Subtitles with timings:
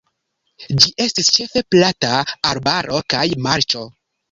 [0.83, 2.11] Ĝi estis ĉefe plata
[2.55, 3.89] arbaro kaj marĉo.